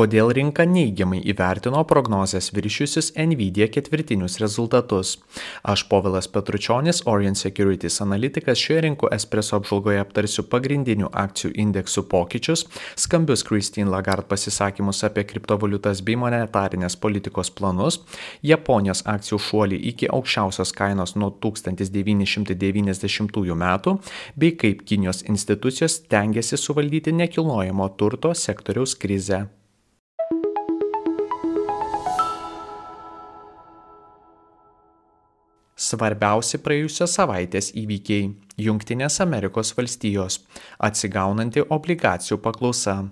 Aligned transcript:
Kodėl 0.00 0.30
rinka 0.32 0.64
neigiamai 0.64 1.18
įvertino 1.28 1.82
prognozes 1.84 2.46
viršiusius 2.56 3.12
Nvidia 3.20 3.68
ketvirtinius 3.68 4.40
rezultatus? 4.40 5.20
Aš 5.60 5.84
Povilas 5.90 6.24
Petručionis, 6.32 7.02
Orient 7.04 7.36
Securities 7.36 8.00
analitikas, 8.00 8.56
šioje 8.62 8.80
rinkų 8.86 9.10
espreso 9.12 9.58
apžvalgoje 9.58 10.00
aptarsiu 10.00 10.46
pagrindinių 10.48 11.10
akcijų 11.24 11.52
indeksų 11.66 12.02
pokyčius, 12.14 12.64
skambius 12.96 13.44
Christine 13.44 13.92
Lagarde 13.92 14.24
pasisakymus 14.32 15.04
apie 15.04 15.28
kriptovaliutas 15.34 16.00
bei 16.00 16.16
monetarinės 16.16 16.96
politikos 16.96 17.52
planus, 17.52 18.00
Japonijos 18.40 19.04
akcijų 19.04 19.36
šuolį 19.50 19.84
iki 19.92 20.08
aukščiausios 20.08 20.72
kainos 20.80 21.12
nuo 21.12 21.28
1990 21.44 23.52
metų, 23.68 24.00
bei 24.32 24.56
kaip 24.64 24.80
Kinijos 24.88 25.28
institucijos 25.28 26.08
tengiasi 26.08 26.56
suvaldyti 26.56 27.12
nekilnojamo 27.20 27.92
turto 28.00 28.32
sektoriaus 28.32 28.96
krizę. 28.96 29.59
Svarbiausi 35.90 36.60
praėjusios 36.62 37.16
savaitės 37.18 37.72
įvykiai- 37.74 38.28
Junktinės 38.66 39.16
Amerikos 39.24 39.72
valstijos- 39.74 40.38
atsigaunanti 40.88 41.64
obligacijų 41.76 42.38
paklausa. 42.44 43.10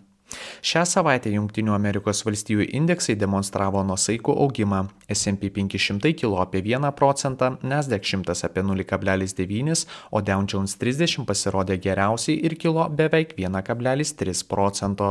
Šią 0.63 0.85
savaitę 0.87 1.33
Junktinių 1.33 1.75
Amerikos 1.75 2.23
valstijų 2.27 2.69
indeksai 2.79 3.17
demonstravo 3.17 3.83
nuosaikų 3.83 4.37
augimą. 4.45 4.89
S&P 5.09 5.51
500 5.51 6.13
kilo 6.15 6.41
apie 6.41 6.61
1 6.63 6.93
procentą, 6.93 7.57
Nasdaq 7.63 8.05
100 8.05 8.45
apie 8.45 8.63
0,9, 8.63 9.87
o 10.11 10.21
Dow 10.21 10.45
Jones 10.53 10.77
30 10.77 11.25
pasirodė 11.25 11.79
geriausiai 11.81 12.37
ir 12.45 12.57
kilo 12.61 12.85
beveik 12.89 13.33
1,3 13.37 14.45
procento. 14.49 15.09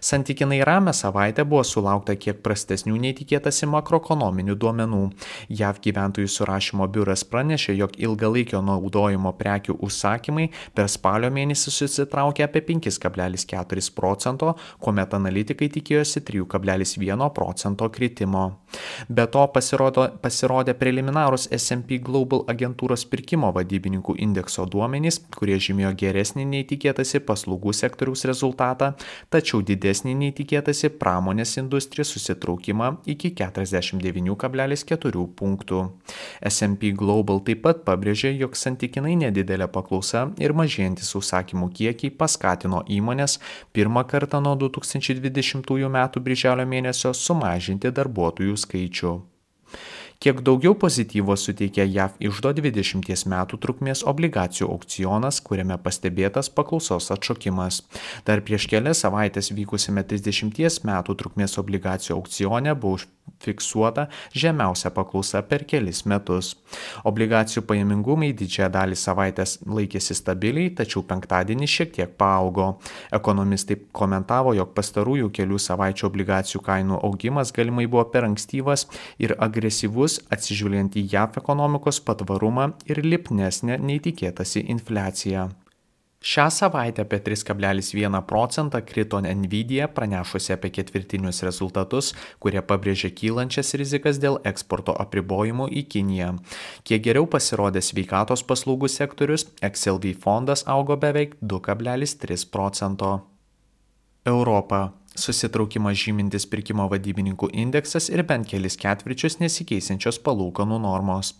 Santykinai 0.00 0.62
ramę 0.64 0.92
savaitę 0.92 1.44
buvo 1.44 1.64
sulaukta 1.64 2.16
kiek 2.16 2.40
prastesnių 2.42 2.96
nei 2.96 3.12
tikėtasi 3.18 3.68
makroekonominių 3.68 4.56
duomenų. 4.56 5.02
JAV 5.52 5.82
gyventojų 5.84 6.30
surašymo 6.32 6.88
biuras 6.88 7.24
pranešė, 7.28 7.76
jog 7.76 7.98
ilgalaikio 8.00 8.62
naudojimo 8.64 9.34
prekių 9.36 9.76
užsakymai 9.84 10.48
per 10.74 10.88
spalio 10.88 11.28
mėnesį 11.34 11.74
susitraukė 11.74 12.46
apie 12.48 12.64
5,4 12.72 13.92
procento, 13.92 14.54
kuomet 14.80 15.14
analitikai 15.14 15.68
tikėjosi 15.76 16.24
3,1 16.24 17.28
procento 17.36 17.92
kritimo. 17.92 18.46
Be 19.18 19.24
to 19.34 19.40
pasirodo, 19.50 20.04
pasirodė 20.22 20.76
preliminarūs 20.78 21.48
S&P 21.56 21.96
Global 22.06 22.44
agentūros 22.52 23.02
pirkimo 23.10 23.48
vadybininkų 23.56 24.14
indekso 24.22 24.62
duomenys, 24.70 25.18
kurie 25.34 25.56
žymėjo 25.64 25.90
geresnį 25.98 26.44
nei 26.46 26.66
tikėtasi 26.68 27.18
paslaugų 27.26 27.74
sektoriaus 27.74 28.22
rezultatą, 28.30 28.92
tačiau 29.34 29.58
didesnį 29.66 30.14
nei 30.20 30.36
tikėtasi 30.38 30.92
pramonės 31.00 31.56
industrijos 31.58 32.12
susitraukimą 32.14 32.92
iki 33.10 33.32
49,4 33.40 35.26
punktų. 35.40 35.80
S&P 36.42 36.92
Global 36.96 37.40
taip 37.44 37.62
pat 37.66 37.84
pabrėžė, 37.86 38.32
jog 38.38 38.56
santykinai 38.56 39.16
nedidelė 39.20 39.68
paklausa 39.72 40.28
ir 40.42 40.54
mažėjantis 40.56 41.14
užsakymų 41.18 41.70
kiekiai 41.78 42.14
paskatino 42.14 42.84
įmonės 42.98 43.38
pirmą 43.76 44.04
kartą 44.08 44.42
nuo 44.44 44.54
2020 44.56 45.74
m. 45.88 45.98
birželio 46.22 46.68
mėnesio 46.68 47.14
sumažinti 47.14 47.92
darbuotojų 47.94 48.56
skaičių. 48.64 49.16
Kiek 50.18 50.40
daugiau 50.42 50.74
pozityvo 50.74 51.36
suteikia 51.38 51.84
JAV 51.86 52.16
išdo 52.26 52.50
20 52.58 53.28
metų 53.30 53.58
trukmės 53.62 54.00
obligacijų 54.02 54.66
aukcionas, 54.74 55.38
kuriame 55.38 55.76
pastebėtas 55.78 56.50
paklausos 56.50 57.12
atšokimas. 57.14 57.84
Dar 58.26 58.42
prieš 58.42 58.66
kelias 58.72 59.04
savaitės 59.04 59.52
vykusime 59.54 60.02
30 60.02 60.82
metų 60.90 61.14
trukmės 61.22 61.54
obligacijų 61.62 62.16
aukcione 62.16 62.74
buvo 62.74 62.98
fiksuota 63.44 64.06
žemiausia 64.34 64.90
paklausa 64.94 65.42
per 65.42 65.64
kelis 65.68 66.04
metus. 66.08 66.54
Obligacijų 67.08 67.64
pajamingumai 67.68 68.32
didžiąją 68.36 68.70
dalį 68.74 68.98
savaitės 68.98 69.58
laikėsi 69.66 70.16
stabiliai, 70.18 70.72
tačiau 70.78 71.04
penktadienį 71.08 71.68
šiek 71.74 71.94
tiek 71.98 72.16
paaugo. 72.20 72.70
Ekonomistai 73.14 73.78
komentavo, 73.92 74.54
jog 74.58 74.74
pastarųjų 74.76 75.30
kelių 75.38 75.60
savaičių 75.68 76.08
obligacijų 76.10 76.64
kainų 76.66 77.00
augimas 77.08 77.54
galimai 77.54 77.86
buvo 77.86 78.04
per 78.12 78.28
ankstyvas 78.28 78.88
ir 79.22 79.36
agresyvus 79.38 80.20
atsižvelgiant 80.34 80.98
į 80.98 81.06
JAF 81.14 81.40
ekonomikos 81.42 82.02
patvarumą 82.04 82.72
ir 82.90 83.04
lipnesnę 83.04 83.78
nei 83.78 84.02
tikėtasi 84.02 84.66
infliaciją. 84.74 85.48
Šią 86.18 86.50
savaitę 86.50 87.02
apie 87.02 87.20
3,1 87.20 88.22
procentą 88.22 88.82
krito 88.82 89.20
Nvidia 89.20 89.88
pranešusi 89.88 90.52
apie 90.52 90.70
ketvirtinius 90.74 91.44
rezultatus, 91.46 92.10
kurie 92.42 92.58
pabrėžė 92.58 93.12
kylančias 93.14 93.70
rizikas 93.78 94.18
dėl 94.18 94.40
eksporto 94.42 94.96
apribojimų 94.98 95.70
į 95.70 95.84
Kiniją. 95.94 96.32
Kiek 96.82 97.06
geriau 97.06 97.30
pasirodė 97.30 97.84
sveikatos 97.86 98.42
paslaugų 98.42 98.90
sektorius, 98.90 99.46
XLV 99.62 100.18
fondas 100.18 100.66
augo 100.66 100.98
beveik 100.98 101.38
2,3 101.38 102.50
procento. 102.50 103.20
Europa 104.26 104.97
susitraukimą 105.18 105.92
žymintis 105.98 106.46
pirkimo 106.50 106.86
vadybininkų 106.92 107.50
indeksas 107.52 108.08
ir 108.12 108.22
bent 108.28 108.48
kelis 108.48 108.78
ketvirčius 108.80 109.38
nesikeisinčios 109.42 110.20
palūkanų 110.24 110.78
normos. 110.84 111.34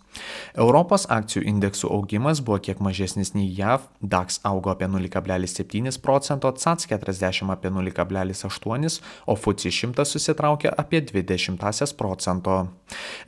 Europos 0.57 1.05
akcijų 1.09 1.45
indeksų 1.51 1.89
augimas 1.93 2.41
buvo 2.43 2.59
kiek 2.65 2.81
mažesnis 2.83 3.33
nei 3.35 3.47
JAV, 3.55 3.85
DAX 4.01 4.39
augo 4.47 4.73
apie 4.73 4.89
0,7 4.89 5.99
procento, 6.03 6.51
CAC 6.51 6.87
40 6.89 7.53
apie 7.53 7.71
0,8, 7.71 8.99
o 9.25 9.35
FUCI 9.35 9.71
100 9.71 10.05
susitraukė 10.09 10.73
apie 10.75 11.01
20 11.05 11.95
procento. 11.97 12.57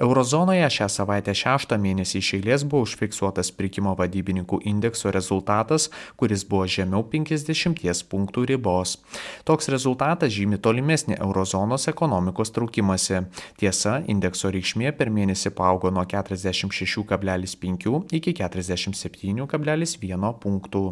Eurozonoje 0.01 0.67
šią 0.73 0.87
savaitę 0.89 1.35
šeštą 1.37 1.77
mėnesį 1.81 2.17
iš 2.21 2.33
eilės 2.39 2.65
buvo 2.65 2.87
užfiksuotas 2.87 3.51
pirkimo 3.55 3.93
vadybininkų 3.99 4.61
indekso 4.71 5.13
rezultatas, 5.13 5.89
kuris 6.17 6.43
buvo 6.47 6.65
žemiau 6.65 7.05
50 7.11 8.07
punktų 8.11 8.47
ribos. 8.53 8.97
Toks 9.45 9.69
rezultatas 9.73 10.33
žymi 10.41 10.57
tolimesnį 10.65 11.19
eurozonos 11.21 11.87
ekonomikos 11.91 12.53
traukimąsi. 12.55 13.21
Tiesa, 13.61 13.99
indekso 14.11 14.51
reikšmė 14.53 14.91
per 14.97 15.13
mėnesį 15.13 15.53
paaugo 15.57 15.93
nuo 15.93 16.05
46,5 16.09 18.03
iki 18.19 18.35
47,1 18.41 20.35
punktų. 20.41 20.85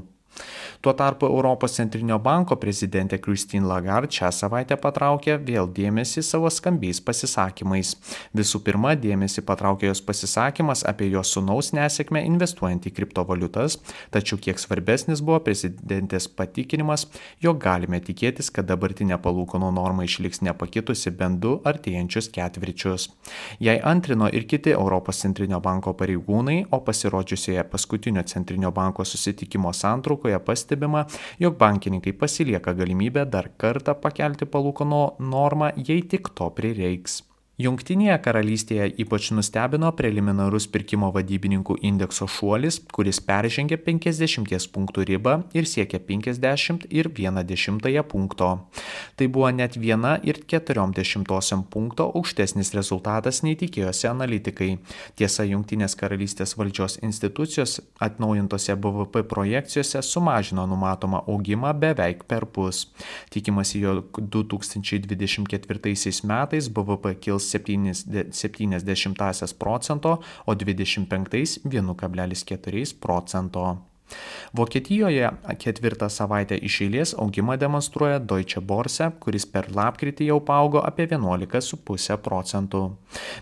Tuo 0.81 0.93
tarpu 0.93 1.25
Europos 1.27 1.73
centrinio 1.75 2.15
banko 2.23 2.55
prezidentė 2.55 3.17
Christine 3.19 3.67
Lagarde 3.67 4.15
šią 4.15 4.29
savaitę 4.31 4.77
patraukė 4.79 5.35
vėl 5.43 5.67
dėmesį 5.75 6.21
savo 6.23 6.47
skambiais 6.47 7.01
pasisakymais. 7.03 7.95
Visų 8.37 8.61
pirma, 8.63 8.93
dėmesį 8.95 9.43
patraukė 9.47 9.89
jos 9.89 9.99
pasisakymas 10.07 10.85
apie 10.87 11.09
jos 11.11 11.33
sunaus 11.35 11.73
nesėkmę 11.75 12.21
investuojant 12.29 12.87
į 12.87 12.93
kriptovaliutas, 12.95 13.75
tačiau 14.15 14.39
kiek 14.39 14.61
svarbesnis 14.61 15.19
buvo 15.19 15.41
prezidentės 15.43 16.29
patikinimas, 16.31 17.09
jog 17.43 17.59
galime 17.59 17.99
tikėtis, 17.99 18.47
kad 18.47 18.69
dabartinė 18.71 19.19
palūkanų 19.19 19.73
norma 19.75 20.07
išliks 20.07 20.39
nepakitusi 20.47 21.11
bent 21.11 21.43
du 21.43 21.57
artėjančius 21.67 22.31
ketvirčius. 22.31 23.09
Jai 23.59 23.75
antrino 23.83 24.31
ir 24.31 24.47
kiti 24.47 24.71
Europos 24.77 25.19
centrinio 25.25 25.59
banko 25.59 25.91
pareigūnai, 25.99 26.61
o 26.71 26.79
pasirodžiusioje 26.87 27.67
paskutinio 27.67 28.23
centrinio 28.23 28.71
banko 28.71 29.03
susitikimo 29.03 29.75
santraukoje 29.75 30.18
pastebėjo, 30.19 30.39
pastebima, 30.39 31.05
jog 31.39 31.57
bankininkai 31.57 32.13
pasilieka 32.13 32.73
galimybę 32.73 33.25
dar 33.25 33.49
kartą 33.57 33.95
pakelti 33.95 34.45
palūkanų 34.45 35.19
normą, 35.19 35.71
jei 35.77 36.01
tik 36.01 36.29
to 36.35 36.49
prireiks. 36.49 37.28
Jungtinėje 37.59 38.13
karalystėje 38.23 38.85
ypač 39.03 39.33
nustebino 39.35 39.89
preliminarus 39.91 40.63
pirkimo 40.71 41.09
vadybininkų 41.11 41.75
indekso 41.83 42.23
šuolis, 42.31 42.79
kuris 42.95 43.19
peržengė 43.19 43.75
50 43.83 44.71
punktų 44.71 45.03
ribą 45.09 45.33
ir 45.51 45.67
siekė 45.67 45.99
50 46.07 46.87
ir 46.87 47.11
1,1 47.11 47.99
punkto. 48.07 48.63
Tai 49.19 49.27
buvo 49.27 49.51
net 49.51 49.75
1,4 49.75 51.59
punkto 51.73 52.05
aukštesnis 52.15 52.71
rezultatas 52.77 53.43
nei 53.43 53.59
tikėjosi 53.59 54.07
analitikai. 54.07 54.79
Tiesa, 55.19 55.43
Jungtinės 55.43 55.99
karalystės 55.99 56.55
valdžios 56.55 57.03
institucijos 57.03 57.83
atnaujintose 57.99 58.79
BVP 58.79 59.27
projekcijose 59.35 59.99
sumažino 60.07 60.63
numatomą 60.63 61.27
augimą 61.27 61.75
beveik 61.83 62.23
per 62.23 62.47
pus. 62.47 62.87
Tikimasi, 63.35 63.83
jog 63.83 64.23
2024 64.23 66.23
metais 66.23 66.71
BVP 66.71 67.19
kils 67.19 67.48
0,7 67.57 69.53
procento, 69.57 70.19
o 70.45 70.55
25 70.55 71.15
1,4 71.65 72.95
procento. 72.99 73.88
Vokietijoje 74.53 75.29
ketvirtą 75.61 76.09
savaitę 76.09 76.57
iš 76.65 76.79
eilės 76.85 77.13
augimą 77.21 77.57
demonstruoja 77.61 78.19
Deutsche 78.19 78.61
Börse, 78.61 79.11
kuris 79.21 79.45
per 79.45 79.69
lapkritį 79.75 80.29
jau 80.31 80.39
paaugo 80.45 80.81
apie 80.85 81.05
11,5 81.07 82.17
procentų. 82.25 82.81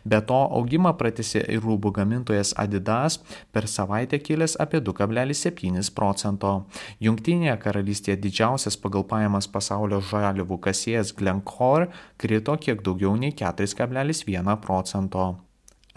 Be 0.04 0.20
to, 0.28 0.40
augimą 0.60 0.94
pratėsi 1.00 1.40
ir 1.40 1.64
rūbų 1.64 1.94
gamintojas 2.00 2.54
Adidas 2.60 3.20
per 3.56 3.70
savaitę 3.72 4.20
kilęs 4.20 4.58
apie 4.60 4.82
2,7 4.84 5.94
procento. 5.96 6.54
Jungtinėje 7.00 7.58
karalystėje 7.64 8.20
didžiausias 8.28 8.80
pagal 8.84 9.08
pajamas 9.08 9.48
pasaulio 9.48 10.02
žaliavų 10.12 10.60
kasėjas 10.68 11.16
Glencore 11.18 11.92
krito 12.18 12.58
kiek 12.60 12.84
daugiau 12.84 13.16
nei 13.16 13.32
4,1 13.32 14.58
procento. 14.64 15.36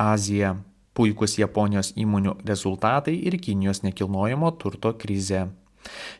Azija 0.01 0.57
puikūs 0.99 1.39
Japonijos 1.41 1.93
įmonių 2.01 2.37
rezultatai 2.47 3.15
ir 3.31 3.39
Kinijos 3.43 3.85
nekilnojamo 3.87 4.51
turto 4.63 4.93
krizė. 4.99 5.49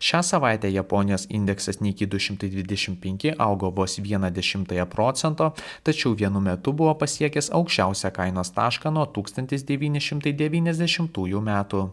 Šią 0.01 0.23
savaitę 0.23 0.71
Japonijos 0.71 1.27
indeksas 1.29 1.81
Niki 1.81 2.07
225 2.07 3.35
augo 3.39 3.71
vos 3.71 3.99
1,1 3.99 4.87
procento, 4.87 5.53
tačiau 5.85 6.15
vienu 6.17 6.41
metu 6.41 6.73
buvo 6.73 6.95
pasiekęs 6.95 7.51
aukščiausią 7.53 8.11
kainos 8.17 8.51
tašką 8.57 8.91
nuo 8.95 9.07
1990 9.07 11.41
metų. 11.51 11.91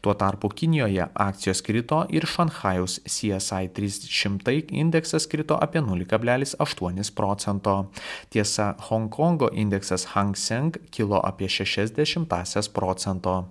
Tuo 0.00 0.14
tarpu 0.14 0.48
Kinijoje 0.48 1.08
akcijos 1.14 1.62
krito 1.66 2.06
ir 2.08 2.26
Šanhajaus 2.26 3.00
CSI 3.04 3.68
300 3.74 4.62
indeksas 4.70 5.26
krito 5.26 5.58
apie 5.60 5.80
0,8 5.80 7.14
procento. 7.14 7.90
Tiesa, 8.30 8.74
Hongkongo 8.88 9.48
indeksas 9.50 10.04
Hang 10.14 10.36
Seng 10.36 10.76
kilo 10.90 11.26
apie 11.26 11.48
60 11.48 12.26
procento. 12.72 13.44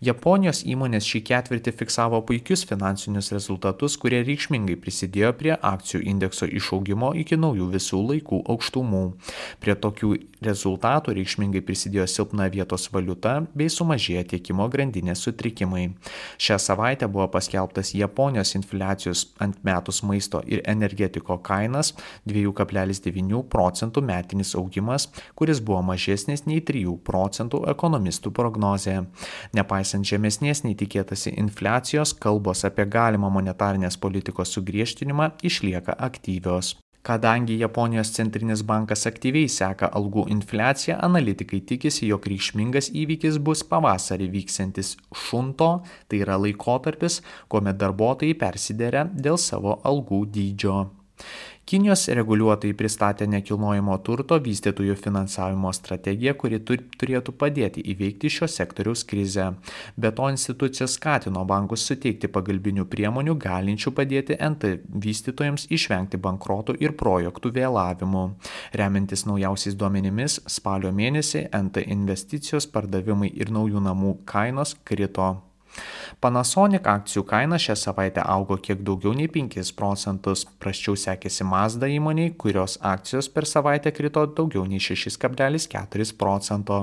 Japonijos 0.00 0.64
įmonės 0.64 1.04
šį 1.04 1.20
ketvirtį 1.26 1.72
fiksavo 1.76 2.22
puikius 2.22 2.64
finansinius 2.64 2.99
finansinius 3.00 3.32
rezultatus, 3.32 3.96
kurie 3.96 4.20
reikšmingai 4.24 4.76
prisidėjo 4.80 5.32
prie 5.38 5.54
akcijų 5.54 6.02
indekso 6.04 6.46
išaugimo 6.46 7.12
iki 7.16 7.36
naujų 7.36 7.70
visų 7.72 8.00
laikų 8.10 8.42
aukštumų. 8.48 9.02
Prie 9.60 9.74
tokių 9.74 10.10
rezultatų 10.44 11.14
reikšmingai 11.16 11.62
prisidėjo 11.64 12.06
silpna 12.08 12.48
vietos 12.52 12.88
valiuta 12.92 13.46
bei 13.54 13.68
sumažėję 13.68 14.24
tiekimo 14.34 14.68
grandinės 14.68 15.24
sutrikimai. 15.24 15.90
Šią 16.38 16.58
savaitę 16.58 17.08
buvo 17.08 17.28
paskelbtas 17.28 17.94
Japonijos 17.94 18.54
infliacijos 18.54 19.26
ant 19.40 19.56
metus 19.64 20.02
maisto 20.02 20.42
ir 20.46 20.62
energetiko 20.64 21.38
kainas 21.38 21.94
2,9 22.28 23.42
procentų 23.48 24.02
metinis 24.04 24.54
augimas, 24.56 25.08
kuris 25.34 25.60
buvo 25.60 25.82
mažesnis 25.82 26.46
nei 26.46 26.60
3 26.60 26.96
procentų 27.04 27.64
ekonomistų 27.70 28.32
prognozė. 28.32 29.04
Nepaisant 29.56 30.06
žemesnės 30.06 30.64
nei 30.64 30.76
tikėtasi 30.78 31.34
infliacijos, 31.40 32.14
kalbos 32.20 32.64
apie 32.64 32.86
galimą 32.92 33.30
monetarinės 33.32 33.96
politikos 34.02 34.54
sugriežtinimą 34.56 35.32
išlieka 35.46 35.96
aktyvios. 36.10 36.76
Kadangi 37.02 37.56
Japonijos 37.56 38.10
centrinis 38.12 38.60
bankas 38.60 39.06
aktyviai 39.08 39.48
seka 39.48 39.88
algų 39.96 40.26
infliaciją, 40.34 40.98
analitikai 41.00 41.62
tikisi, 41.64 42.10
jog 42.10 42.28
reikšmingas 42.28 42.90
įvykis 42.92 43.38
bus 43.40 43.64
pavasarį 43.70 44.28
vyksiantis 44.34 44.98
šunto, 45.16 45.70
tai 46.12 46.20
yra 46.20 46.36
laikotarpis, 46.36 47.22
kuomet 47.48 47.80
darbuotojai 47.80 48.36
persideria 48.44 49.06
dėl 49.14 49.40
savo 49.40 49.78
algų 49.80 50.26
dydžio. 50.34 50.76
Kinijos 51.70 52.08
reguliuotojai 52.18 52.74
pristatė 52.74 53.28
nekilnojamo 53.30 53.94
turto 54.02 54.34
vystytojų 54.42 54.96
finansavimo 54.98 55.70
strategiją, 55.76 56.32
kuri 56.40 56.58
turėtų 56.66 57.30
padėti 57.38 57.84
įveikti 57.92 58.26
šio 58.34 58.48
sektoriaus 58.50 59.04
krizę. 59.06 59.44
Be 59.94 60.10
to 60.10 60.26
institucija 60.32 60.88
skatino 60.90 61.44
bankus 61.46 61.84
suteikti 61.86 62.26
pagalbinių 62.34 62.88
priemonių 62.90 63.36
galinčių 63.44 63.92
padėti 63.94 64.38
NT 64.48 64.72
vystytojams 65.04 65.68
išvengti 65.70 66.18
bankrotų 66.24 66.74
ir 66.82 66.96
projektų 66.98 67.52
vėlavimų. 67.60 68.24
Remiantis 68.80 69.22
naujausiais 69.30 69.78
duomenimis, 69.78 70.40
spalio 70.50 70.90
mėnesį 70.90 71.44
NT 71.54 71.86
investicijos 71.94 72.66
pardavimai 72.66 73.30
ir 73.30 73.54
naujų 73.54 73.84
namų 73.86 74.16
kainos 74.26 74.74
krito. 74.82 75.36
Panasonic 76.20 76.84
akcijų 76.90 77.22
kaina 77.24 77.56
šią 77.60 77.76
savaitę 77.80 78.20
augo 78.28 78.58
kiek 78.60 78.82
daugiau 78.84 79.14
nei 79.16 79.28
5 79.32 79.72
procentus, 79.78 80.42
prasčiau 80.60 80.96
sekėsi 80.98 81.46
Mazda 81.48 81.88
įmoniai, 81.88 82.34
kurios 82.36 82.76
akcijos 82.84 83.30
per 83.32 83.48
savaitę 83.48 83.92
krito 83.96 84.26
daugiau 84.26 84.66
nei 84.68 84.82
6,4 84.82 86.12
procento. 86.20 86.80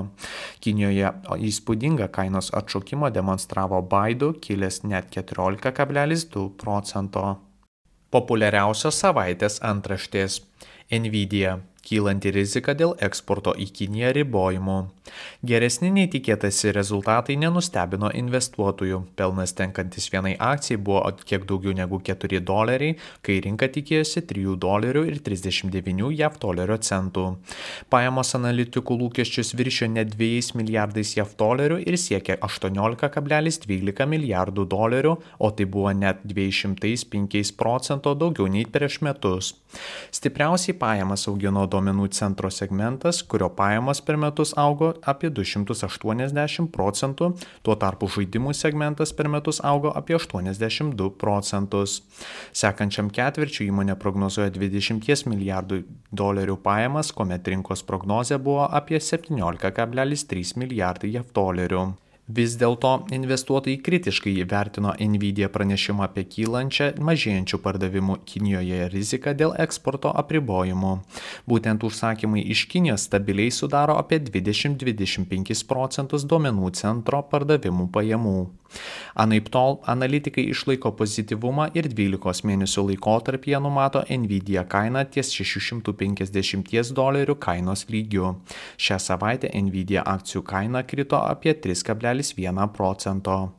Kinijoje 0.64 1.12
įspūdingą 1.50 2.10
kainos 2.10 2.50
atšaukimą 2.50 3.12
demonstravo 3.14 3.82
Baidu, 3.82 4.32
kilęs 4.42 4.82
net 4.82 5.12
14,2 5.14 6.48
procento. 6.58 7.38
Populiariausios 8.10 8.98
savaitės 9.04 9.60
antraštės. 9.62 10.42
Nvidia 10.88 11.58
kylanti 11.88 12.32
rizika 12.34 12.74
dėl 12.76 12.94
eksporto 13.04 13.54
į 13.56 13.70
Kiniją 13.78 14.12
ribojimų. 14.20 14.78
Geresni 15.48 15.88
nei 15.94 16.08
tikėtasi 16.12 16.72
rezultatai 16.76 17.38
nenustebino 17.40 18.10
investuotojų. 18.20 19.00
Pelnas 19.16 19.54
tenkantis 19.56 20.08
vienai 20.12 20.34
akcijai 20.36 20.80
buvo 20.84 21.02
kiek 21.24 21.46
daugiau 21.48 21.72
negu 21.76 22.00
4 22.04 22.40
doleriai, 22.44 22.96
kai 23.24 23.38
rinka 23.44 23.70
tikėjosi 23.72 24.24
3 24.28 24.56
dolerių 24.60 25.04
ir 25.08 25.20
39 25.24 26.10
JAV 26.18 26.38
dolerio 26.42 26.78
centų. 26.88 27.26
Pajamos 27.92 28.34
analitikų 28.38 28.98
lūkesčius 29.02 29.54
viršio 29.58 29.88
net 29.94 30.12
2 30.18 30.58
milijardais 30.58 31.14
JAV 31.16 31.32
dolerių 31.40 31.80
ir 31.86 31.98
siekia 32.00 32.38
18,12 32.44 34.08
milijardų 34.12 34.66
dolerių, 34.68 35.16
o 35.38 35.50
tai 35.50 35.64
buvo 35.64 35.94
net 35.96 36.20
205 36.28 37.54
procento 37.56 38.14
daugiau 38.18 38.50
nei 38.50 38.66
prieš 38.68 39.00
metus. 39.06 39.54
Stipriausiai 40.14 40.76
pajamas 40.78 41.26
augino 41.28 41.66
duomenų 41.78 42.08
centro 42.10 42.50
segmentas, 42.50 43.22
kurio 43.22 43.48
pajamos 43.54 44.02
per 44.02 44.18
metus 44.18 44.52
augo 44.58 44.92
apie 45.06 45.30
280 45.30 46.68
procentų, 46.74 47.30
tuo 47.62 47.76
tarpu 47.78 48.08
žaidimų 48.10 48.54
segmentas 48.58 49.14
per 49.14 49.30
metus 49.30 49.62
augo 49.62 49.92
apie 49.94 50.18
82 50.18 51.12
procentus. 51.20 52.00
Sekančiam 52.52 53.12
ketvirčiu 53.14 53.68
įmonė 53.68 53.94
prognozuoja 54.00 54.50
20 54.54 55.30
milijardų 55.30 55.84
dolerių 56.10 56.58
pajamas, 56.64 57.12
kuomet 57.14 57.46
rinkos 57.54 57.86
prognozė 57.86 58.40
buvo 58.42 58.66
apie 58.66 58.98
17,3 58.98 60.58
milijardai 60.58 61.14
JAV 61.14 61.32
dolerių. 61.38 61.86
Vis 62.28 62.58
dėlto 62.60 62.90
investuotojai 63.16 63.78
kritiškai 63.80 64.34
įvertino 64.42 64.90
Nvidia 65.00 65.46
pranešimą 65.48 66.04
apie 66.04 66.26
kylančią 66.28 66.90
mažėjančių 67.00 67.60
pardavimų 67.64 68.18
Kinijoje 68.28 68.90
riziką 68.92 69.32
dėl 69.32 69.54
eksporto 69.64 70.12
apribojimų. 70.22 70.92
Būtent 71.48 71.88
užsakymai 71.88 72.44
iš 72.52 72.66
Kinijos 72.68 73.08
stabiliai 73.08 73.48
sudaro 73.48 73.96
apie 73.96 74.20
20-25 74.28 75.64
procentus 75.72 76.28
duomenų 76.28 76.74
centro 76.76 77.24
pardavimų 77.32 77.88
pajamų. 77.96 78.38
Anaip 79.14 79.48
tol, 79.48 79.78
analitikai 79.88 80.44
išlaiko 80.52 80.92
pozityvumą 80.98 81.70
ir 81.78 81.88
12 81.88 82.44
mėnesių 82.48 82.84
laikotarpyje 82.90 83.60
numato 83.64 84.02
Nvidia 84.04 84.64
kainą 84.68 85.06
ties 85.08 85.32
650 85.32 86.92
dolerių 86.98 87.38
kainos 87.40 87.86
lygiu. 87.88 88.34
Šią 88.76 88.98
savaitę 89.00 89.50
Nvidia 89.62 90.04
akcijų 90.04 90.44
kaina 90.52 90.84
krito 90.84 91.20
apie 91.24 91.56
3,5 91.56 92.17
1,1 92.22 92.68
procento. 92.68 93.52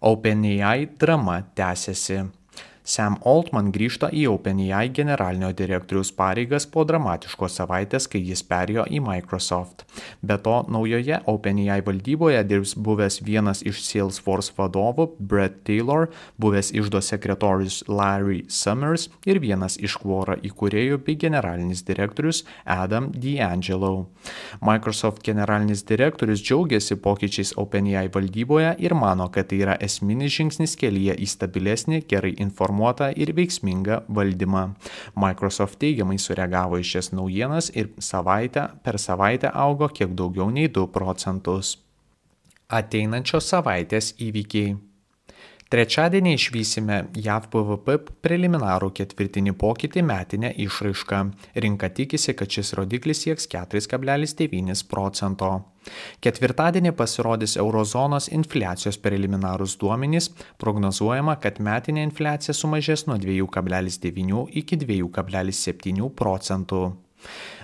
OpenAI 0.00 0.86
drama 0.98 1.42
tęsiasi. 1.54 2.41
Sam 2.82 3.14
Altman 3.22 3.68
grįžta 3.70 4.08
į 4.10 4.24
OpenAI 4.32 4.88
generalinio 4.90 5.52
direktoriaus 5.54 6.10
pareigas 6.18 6.64
po 6.66 6.82
dramatiškos 6.82 7.54
savaitės, 7.60 8.08
kai 8.10 8.18
jis 8.26 8.42
perėjo 8.42 8.88
į 8.90 8.98
Microsoft. 9.06 9.84
Be 10.18 10.34
to, 10.42 10.56
naujoje 10.66 11.20
OpenAI 11.30 11.78
valdyboje 11.86 12.40
dirbs 12.50 12.74
buvęs 12.74 13.20
vienas 13.22 13.62
iš 13.62 13.84
Salesforce 13.86 14.50
vadovų 14.56 15.12
Brett 15.20 15.60
Taylor, 15.68 16.08
buvęs 16.42 16.72
išdo 16.74 16.98
sekretorius 16.98 17.84
Larry 17.86 18.42
Summers 18.50 19.08
ir 19.30 19.38
vienas 19.38 19.78
iš 19.78 19.94
Quora 20.02 20.34
įkūrėjų 20.42 20.98
bei 21.06 21.14
generalinis 21.14 21.84
direktorius 21.86 22.42
Adam 22.66 23.12
D'Angelo. 23.14 24.08
Microsoft 24.58 25.22
generalinis 25.22 25.84
direktorius 25.86 26.42
džiaugiasi 26.42 26.98
pokyčiais 26.98 27.54
OpenAI 27.62 28.08
valdyboje 28.10 28.74
ir 28.82 28.98
mano, 28.98 29.30
kad 29.30 29.52
tai 29.52 29.62
yra 29.62 29.78
esminis 29.78 30.34
žingsnis 30.34 30.74
kelyje 30.80 31.14
į 31.22 31.30
stabilesnį, 31.30 32.02
gerai 32.10 32.34
informuotą 32.42 32.71
informuotą 32.72 33.12
ir 33.16 33.34
veiksmingą 33.34 34.02
valdymą. 34.08 34.74
Microsoft 35.16 35.78
teigiamai 35.78 36.18
sureagavo 36.18 36.78
į 36.80 36.84
šias 36.84 37.12
naujienas 37.12 37.70
ir 37.74 37.90
savaitę 37.98 38.68
per 38.82 38.98
savaitę 38.98 39.50
augo 39.52 39.88
kiek 39.88 40.14
daugiau 40.14 40.50
nei 40.50 40.68
2 40.68 40.88
procentus. 40.92 41.78
Ateinančios 42.68 43.48
savaitės 43.48 44.14
įvykiai. 44.18 44.76
Trečiadienį 45.72 46.34
išvysime 46.36 46.96
JAV 47.16 47.46
BVP 47.48 47.94
preliminarų 48.20 48.90
ketvirtinį 48.98 49.54
pokytį 49.56 50.02
metinę 50.04 50.50
išraišką. 50.60 51.20
Rinka 51.64 51.88
tikisi, 51.96 52.34
kad 52.36 52.52
šis 52.52 52.74
rodiklis 52.76 53.22
sieks 53.24 53.48
4,9 53.54 54.82
procento. 54.90 55.48
Ketvirtadienį 56.20 56.92
pasirodys 56.98 57.56
eurozonos 57.62 58.28
infliacijos 58.36 59.00
preliminarūs 59.00 59.78
duomenys, 59.80 60.28
prognozuojama, 60.60 61.38
kad 61.40 61.62
metinė 61.64 62.04
infliacija 62.10 62.52
sumažės 62.52 63.06
nuo 63.08 63.16
2,9 63.24 64.44
iki 64.60 64.80
2,7 64.84 66.10
procentų. 66.20 66.82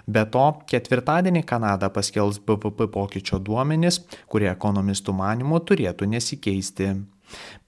Be 0.09 0.25
to, 0.33 0.47
ketvirtadienį 0.73 1.45
Kanada 1.45 1.93
paskelbs 1.93 2.41
BVP 2.41 2.89
pokyčio 2.89 3.37
duomenis, 3.45 4.01
kurie 4.33 4.49
ekonomistų 4.55 5.19
manimų 5.21 5.61
turėtų 5.69 6.09
nesikeisti. 6.17 6.93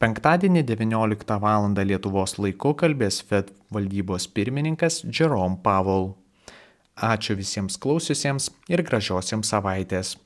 Penktadienį 0.00 0.64
19 0.68 1.36
val. 1.42 1.68
Lietuvos 1.90 2.38
laiku 2.38 2.72
kalbės 2.78 3.20
Fed 3.26 3.52
valdybos 3.74 4.28
pirmininkas 4.32 5.02
Jerome 5.04 5.60
Powell. 5.64 6.14
Ačiū 6.96 7.36
visiems 7.38 7.78
klausiusiems 7.80 8.50
ir 8.68 8.82
gražiosiams 8.84 9.52
savaitės. 9.52 10.16